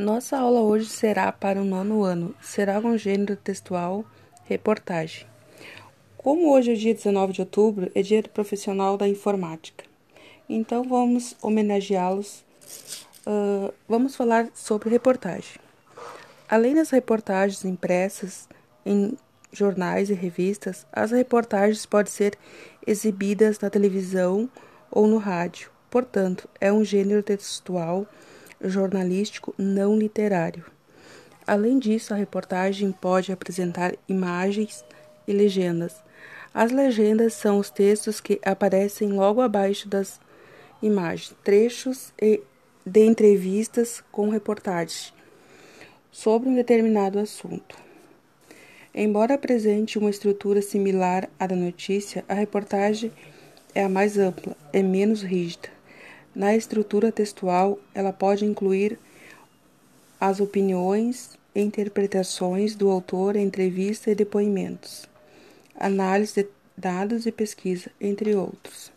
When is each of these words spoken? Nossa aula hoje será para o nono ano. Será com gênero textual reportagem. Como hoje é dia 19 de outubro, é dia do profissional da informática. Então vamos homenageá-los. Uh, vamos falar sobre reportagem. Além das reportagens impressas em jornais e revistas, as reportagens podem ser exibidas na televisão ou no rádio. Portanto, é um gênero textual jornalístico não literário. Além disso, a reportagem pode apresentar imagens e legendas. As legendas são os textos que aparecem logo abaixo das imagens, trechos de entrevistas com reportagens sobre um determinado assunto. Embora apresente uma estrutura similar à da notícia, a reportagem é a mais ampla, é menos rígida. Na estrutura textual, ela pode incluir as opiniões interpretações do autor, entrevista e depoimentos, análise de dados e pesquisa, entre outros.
Nossa 0.00 0.38
aula 0.38 0.60
hoje 0.60 0.86
será 0.86 1.32
para 1.32 1.60
o 1.60 1.64
nono 1.64 2.04
ano. 2.04 2.32
Será 2.40 2.80
com 2.80 2.96
gênero 2.96 3.34
textual 3.34 4.04
reportagem. 4.44 5.26
Como 6.16 6.54
hoje 6.54 6.70
é 6.70 6.74
dia 6.76 6.94
19 6.94 7.32
de 7.32 7.40
outubro, 7.40 7.90
é 7.92 8.00
dia 8.00 8.22
do 8.22 8.28
profissional 8.28 8.96
da 8.96 9.08
informática. 9.08 9.84
Então 10.48 10.84
vamos 10.84 11.34
homenageá-los. 11.42 12.44
Uh, 13.26 13.74
vamos 13.88 14.14
falar 14.14 14.48
sobre 14.54 14.88
reportagem. 14.88 15.56
Além 16.48 16.76
das 16.76 16.90
reportagens 16.90 17.64
impressas 17.64 18.48
em 18.86 19.18
jornais 19.50 20.10
e 20.10 20.14
revistas, 20.14 20.86
as 20.92 21.10
reportagens 21.10 21.84
podem 21.84 22.12
ser 22.12 22.38
exibidas 22.86 23.58
na 23.58 23.68
televisão 23.68 24.48
ou 24.92 25.08
no 25.08 25.18
rádio. 25.18 25.72
Portanto, 25.90 26.48
é 26.60 26.72
um 26.72 26.84
gênero 26.84 27.20
textual 27.20 28.06
jornalístico 28.60 29.54
não 29.56 29.96
literário. 29.96 30.64
Além 31.46 31.78
disso, 31.78 32.12
a 32.12 32.16
reportagem 32.16 32.92
pode 32.92 33.32
apresentar 33.32 33.94
imagens 34.08 34.84
e 35.26 35.32
legendas. 35.32 35.96
As 36.52 36.72
legendas 36.72 37.34
são 37.34 37.58
os 37.58 37.70
textos 37.70 38.20
que 38.20 38.40
aparecem 38.44 39.12
logo 39.12 39.40
abaixo 39.40 39.88
das 39.88 40.20
imagens, 40.82 41.34
trechos 41.42 42.12
de 42.84 43.04
entrevistas 43.04 44.02
com 44.10 44.28
reportagens 44.28 45.12
sobre 46.10 46.48
um 46.48 46.54
determinado 46.54 47.18
assunto. 47.18 47.76
Embora 48.94 49.34
apresente 49.34 49.98
uma 49.98 50.10
estrutura 50.10 50.60
similar 50.60 51.28
à 51.38 51.46
da 51.46 51.54
notícia, 51.54 52.24
a 52.28 52.34
reportagem 52.34 53.12
é 53.74 53.84
a 53.84 53.88
mais 53.88 54.18
ampla, 54.18 54.56
é 54.72 54.82
menos 54.82 55.22
rígida. 55.22 55.77
Na 56.38 56.54
estrutura 56.54 57.10
textual, 57.10 57.80
ela 57.92 58.12
pode 58.12 58.44
incluir 58.44 58.96
as 60.20 60.38
opiniões 60.38 61.36
interpretações 61.52 62.76
do 62.76 62.88
autor, 62.88 63.34
entrevista 63.34 64.08
e 64.08 64.14
depoimentos, 64.14 65.08
análise 65.74 66.44
de 66.44 66.48
dados 66.76 67.26
e 67.26 67.32
pesquisa, 67.32 67.90
entre 68.00 68.36
outros. 68.36 68.92